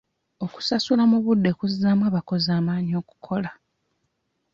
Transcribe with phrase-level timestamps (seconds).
[0.45, 3.49] Okusasula mu budde kuzzaamu abakozi amaanyi okukola.